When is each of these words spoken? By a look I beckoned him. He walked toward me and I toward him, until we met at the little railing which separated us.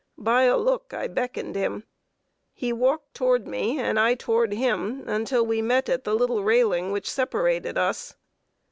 By 0.17 0.45
a 0.45 0.57
look 0.57 0.95
I 0.95 1.05
beckoned 1.05 1.55
him. 1.55 1.83
He 2.55 2.73
walked 2.73 3.13
toward 3.13 3.47
me 3.47 3.77
and 3.79 3.99
I 3.99 4.15
toward 4.15 4.51
him, 4.51 5.03
until 5.07 5.45
we 5.45 5.61
met 5.61 5.89
at 5.89 6.05
the 6.05 6.15
little 6.15 6.43
railing 6.43 6.91
which 6.91 7.07
separated 7.07 7.77
us. 7.77 8.15